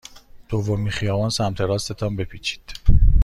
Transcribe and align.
دومین 0.49 0.89
خیابان 0.89 1.29
سمت 1.29 1.61
راست 1.61 1.91
تان 1.93 2.15
بپیچید. 2.15 2.71